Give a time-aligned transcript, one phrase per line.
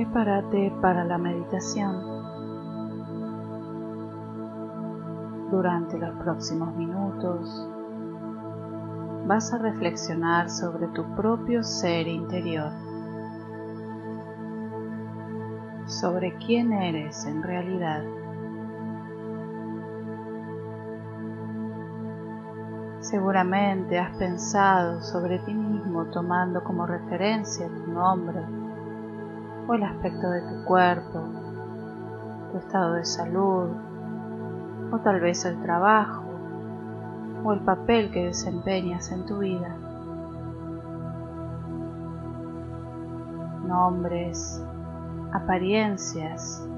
[0.00, 1.94] Prepárate para la meditación.
[5.50, 7.68] Durante los próximos minutos
[9.26, 12.72] vas a reflexionar sobre tu propio ser interior,
[15.84, 18.02] sobre quién eres en realidad.
[23.00, 28.59] Seguramente has pensado sobre ti mismo tomando como referencia tu nombre
[29.70, 31.22] o el aspecto de tu cuerpo,
[32.50, 33.68] tu estado de salud
[34.90, 36.24] o tal vez el trabajo
[37.44, 39.76] o el papel que desempeñas en tu vida.
[43.64, 44.60] Nombres,
[45.32, 46.68] apariencias,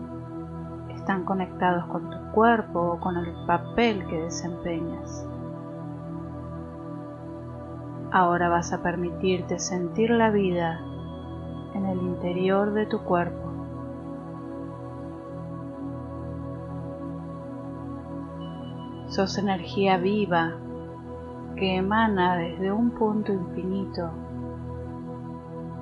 [0.90, 5.26] están conectados con tu cuerpo o con el papel que desempeñas.
[8.10, 10.91] Ahora vas a permitirte sentir la vida
[11.74, 13.50] en el interior de tu cuerpo.
[19.08, 20.54] Sos energía viva
[21.56, 24.10] que emana desde un punto infinito,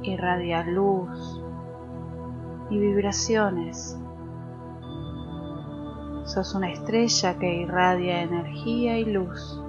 [0.03, 1.41] irradia luz
[2.71, 3.99] y vibraciones.
[6.25, 9.63] Sos una estrella que irradia energía y luz.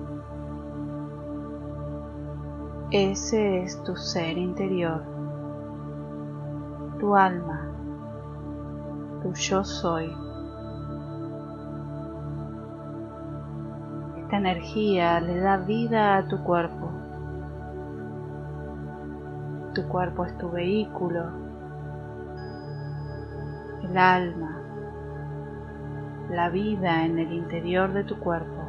[2.91, 5.03] Ese es tu ser interior,
[7.01, 7.67] tu alma,
[9.23, 10.15] tu yo soy.
[14.17, 16.91] Esta energía le da vida a tu cuerpo.
[19.73, 21.23] Tu cuerpo es tu vehículo,
[23.81, 24.61] el alma,
[26.29, 28.60] la vida en el interior de tu cuerpo.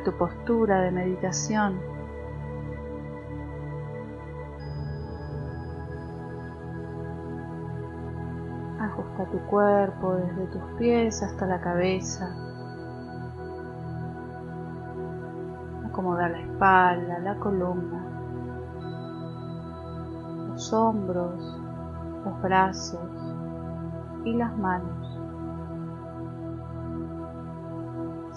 [0.00, 1.78] Tu postura de meditación.
[8.80, 12.34] Ajusta tu cuerpo desde tus pies hasta la cabeza.
[15.86, 18.02] Acomoda la espalda, la columna,
[20.48, 21.60] los hombros,
[22.24, 22.98] los brazos
[24.24, 25.01] y las manos.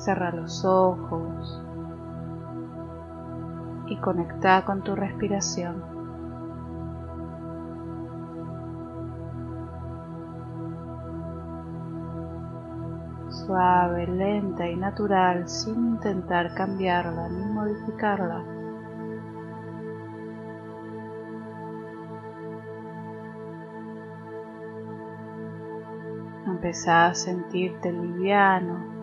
[0.06, 1.60] Cerra los ojos
[3.88, 5.84] y conecta con tu respiración.
[13.30, 18.46] Suave, lenta y natural sin intentar cambiarla ni modificarla.
[26.46, 28.95] Empezá a sentirte liviano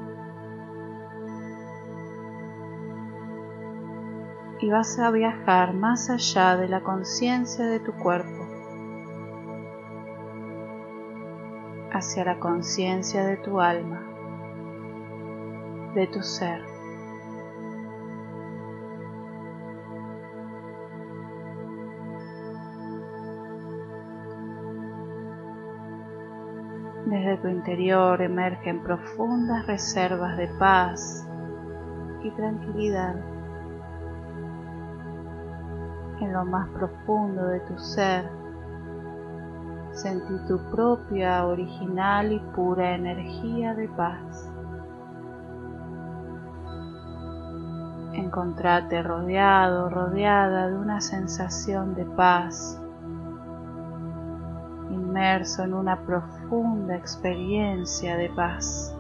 [4.63, 8.47] y vas a viajar más allá de la conciencia de tu cuerpo,
[11.91, 14.01] hacia la conciencia de tu alma,
[15.97, 16.63] de tu ser.
[27.07, 31.29] Desde tu interior emergen profundas reservas de paz
[32.23, 33.32] y tranquilidad
[36.23, 38.29] en lo más profundo de tu ser,
[39.93, 44.49] sentí tu propia original y pura energía de paz.
[48.15, 52.81] Encontrate rodeado, rodeada de una sensación de paz,
[54.91, 58.95] inmerso en una profunda experiencia de paz.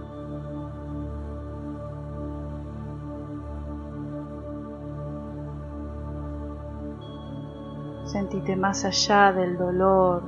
[8.13, 10.23] Sentite más allá del dolor,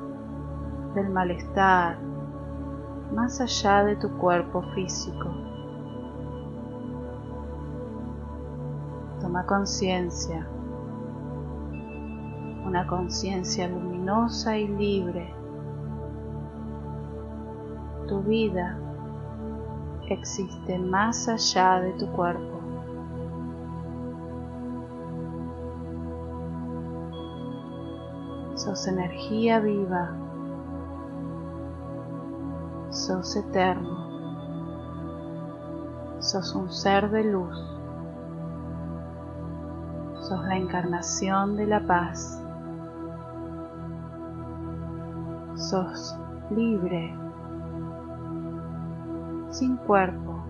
[0.95, 1.99] del malestar,
[3.15, 5.29] más allá de tu cuerpo físico.
[9.21, 10.49] Toma conciencia,
[12.65, 15.35] una conciencia luminosa y libre.
[18.09, 18.79] Tu vida
[20.09, 22.54] existe más allá de tu cuerpo.
[28.75, 30.11] Sos energía viva,
[32.91, 33.99] sos eterno,
[36.19, 37.57] sos un ser de luz,
[40.19, 42.43] sos la encarnación de la paz,
[45.55, 46.19] sos
[46.51, 47.17] libre,
[49.51, 50.43] sin cuerpo,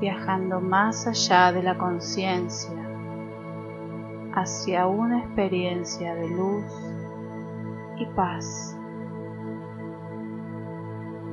[0.00, 2.85] viajando más allá de la conciencia
[4.36, 6.64] hacia una experiencia de luz
[7.96, 8.78] y paz.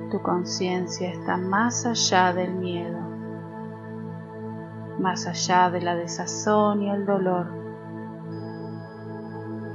[0.09, 3.01] Tu conciencia está más allá del miedo,
[4.99, 7.47] más allá de la desazón y el dolor.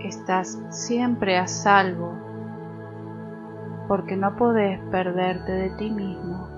[0.01, 2.15] Estás siempre a salvo
[3.89, 6.49] porque no podés perderte de ti mismo.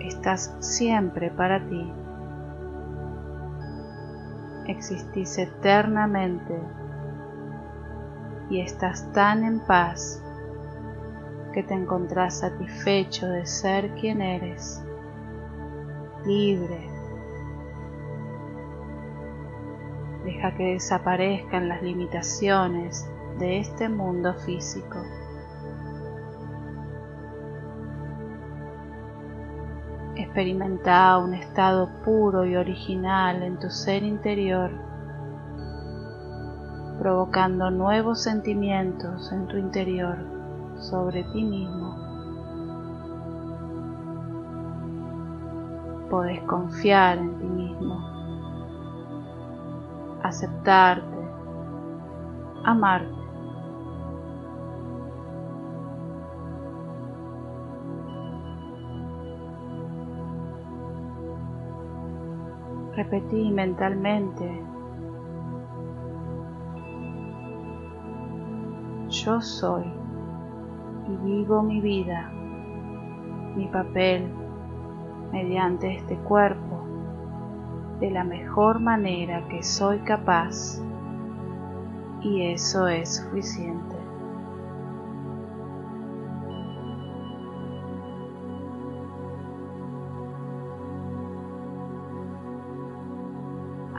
[0.00, 1.90] Estás siempre para ti
[4.72, 6.58] existís eternamente
[8.50, 10.22] y estás tan en paz
[11.52, 14.82] que te encontrás satisfecho de ser quien eres,
[16.24, 16.88] libre.
[20.24, 23.08] Deja que desaparezcan las limitaciones
[23.38, 24.98] de este mundo físico.
[30.32, 34.70] Experimenta un estado puro y original en tu ser interior,
[36.98, 40.16] provocando nuevos sentimientos en tu interior
[40.78, 41.98] sobre ti mismo.
[46.08, 48.00] Podés confiar en ti mismo,
[50.22, 51.28] aceptarte,
[52.64, 53.21] amarte.
[62.94, 64.62] Repetí mentalmente,
[69.08, 69.84] yo soy
[71.08, 72.30] y vivo mi vida,
[73.56, 74.28] mi papel
[75.32, 76.84] mediante este cuerpo
[77.98, 80.82] de la mejor manera que soy capaz
[82.20, 84.01] y eso es suficiente.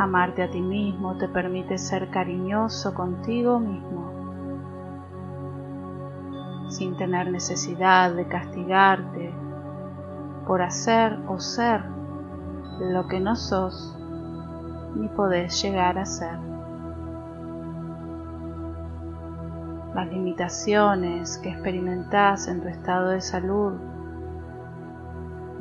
[0.03, 4.11] Amarte a ti mismo te permite ser cariñoso contigo mismo,
[6.67, 9.33] sin tener necesidad de castigarte
[10.45, 11.85] por hacer o ser
[12.81, 13.97] lo que no sos
[14.94, 16.38] ni podés llegar a ser.
[19.95, 23.71] Las limitaciones que experimentás en tu estado de salud,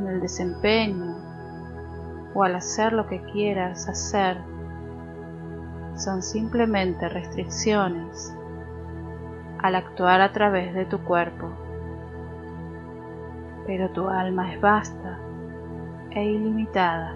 [0.01, 1.12] en el desempeño,
[2.35, 4.39] o al hacer lo que quieras hacer
[5.97, 8.35] son simplemente restricciones
[9.59, 11.51] al actuar a través de tu cuerpo.
[13.67, 15.19] Pero tu alma es vasta
[16.11, 17.15] e ilimitada.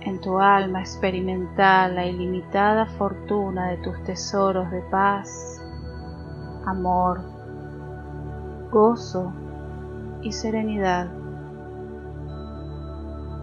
[0.00, 5.62] En tu alma experimenta la ilimitada fortuna de tus tesoros de paz,
[6.66, 7.20] amor,
[8.70, 9.32] gozo
[10.22, 11.17] y serenidad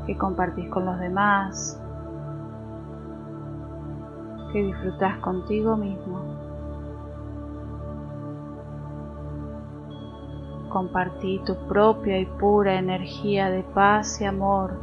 [0.05, 1.81] que compartís con los demás,
[4.51, 6.19] que disfrutas contigo mismo.
[10.69, 14.79] Compartí tu propia y pura energía de paz y amor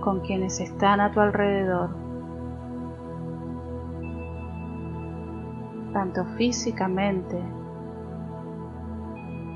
[0.00, 1.90] con quienes están a tu alrededor,
[5.92, 7.40] tanto físicamente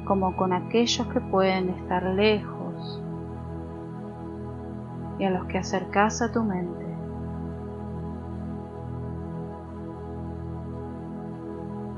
[0.04, 2.55] como con aquellos que pueden estar lejos
[5.18, 6.84] y a los que acercas a tu mente.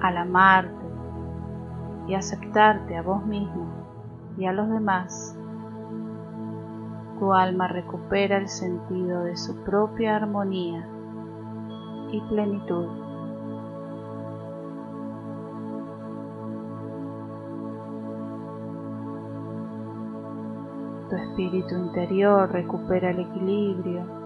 [0.01, 0.87] Al amarte
[2.07, 3.67] y aceptarte a vos mismo
[4.37, 5.37] y a los demás,
[7.19, 10.89] tu alma recupera el sentido de su propia armonía
[12.13, 13.08] y plenitud.
[21.09, 24.19] Tu espíritu interior recupera el equilibrio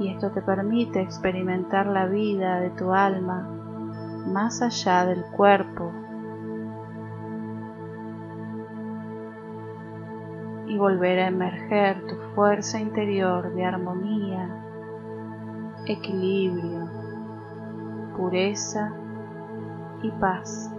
[0.00, 3.48] y esto te permite experimentar la vida de tu alma
[4.28, 5.92] más allá del cuerpo
[10.66, 14.48] y volver a emerger tu fuerza interior de armonía,
[15.86, 16.88] equilibrio,
[18.16, 18.92] pureza
[20.02, 20.70] y paz.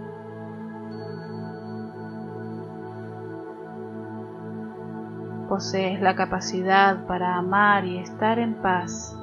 [5.50, 9.18] Posees la capacidad para amar y estar en paz.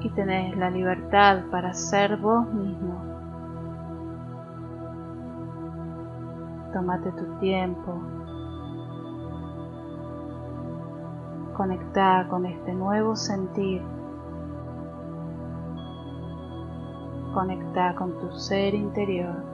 [0.00, 3.04] Y tenés la libertad para ser vos mismo.
[6.72, 8.00] Tómate tu tiempo.
[11.54, 13.82] Conecta con este nuevo sentir
[17.34, 19.51] Conecta con tu ser interior.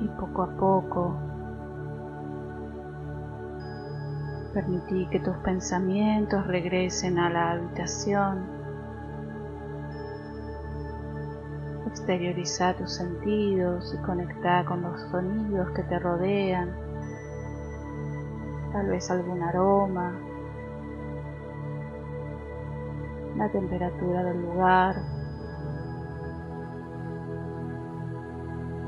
[0.00, 1.28] Y poco a poco
[4.52, 8.44] permití que tus pensamientos regresen a la habitación.
[11.86, 16.70] Exterioriza tus sentidos y conecta con los sonidos que te rodean,
[18.72, 20.12] tal vez algún aroma,
[23.36, 25.17] la temperatura del lugar.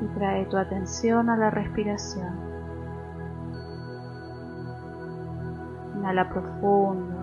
[0.01, 2.35] Y trae tu atención a la respiración.
[5.97, 7.21] Inhala profundo.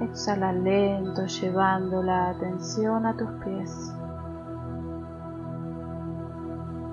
[0.00, 3.94] Exhala lento llevando la atención a tus pies.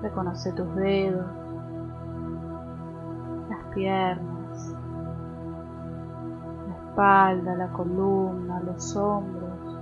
[0.02, 1.26] Reconoce tus dedos,
[3.48, 4.74] las piernas,
[6.68, 9.78] la espalda, la columna, los hombros,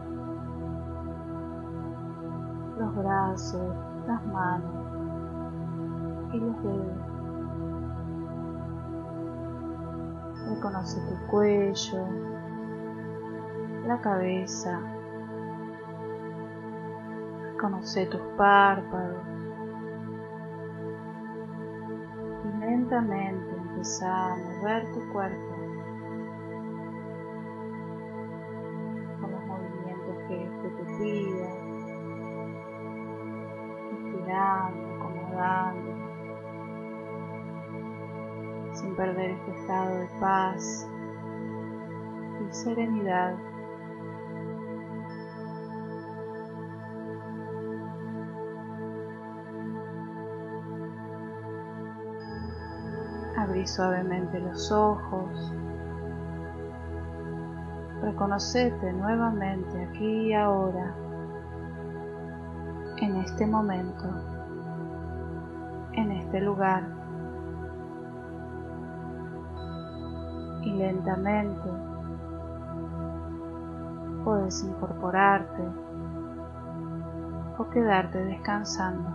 [2.78, 3.74] los brazos,
[4.06, 4.86] las manos
[6.32, 7.16] y los dedos.
[10.48, 12.06] Reconoce tu cuello,
[13.86, 14.80] la cabeza.
[17.52, 19.22] Reconoce tus párpados.
[22.44, 25.45] Y lentamente empieza a mover tu cuerpo
[38.96, 40.88] perder este estado de paz
[42.40, 43.34] y serenidad.
[53.36, 55.52] Abrí suavemente los ojos.
[58.02, 60.94] Reconocete nuevamente aquí y ahora
[62.98, 64.04] en este momento,
[65.92, 66.95] en este lugar.
[70.66, 71.70] Y lentamente
[74.24, 75.62] puedes incorporarte
[77.56, 79.08] o quedarte descansando.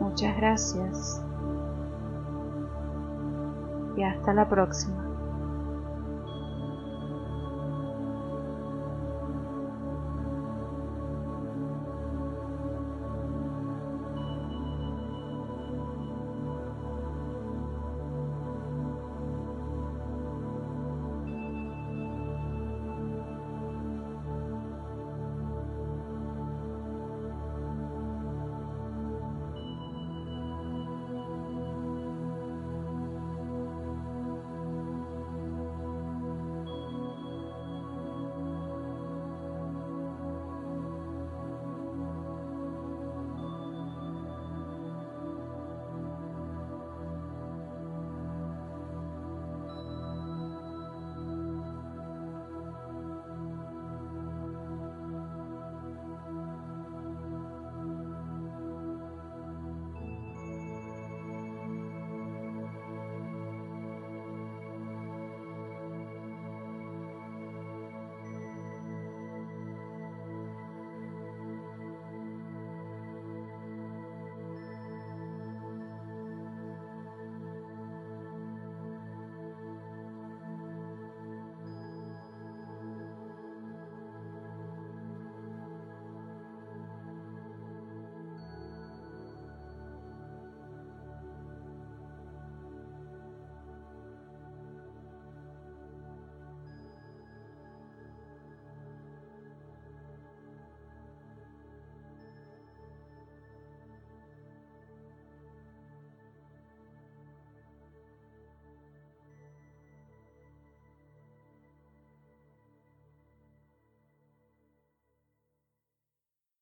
[0.00, 1.24] Muchas gracias
[3.96, 5.11] y hasta la próxima.